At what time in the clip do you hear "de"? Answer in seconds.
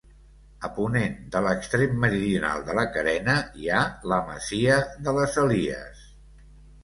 1.33-1.41, 2.69-2.75, 5.09-5.13